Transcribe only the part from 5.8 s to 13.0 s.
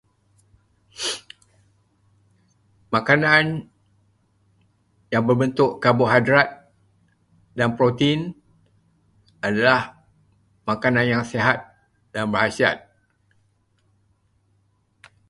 karbohidrat dan protein adalah makanan yang sihat dan berkhasiat.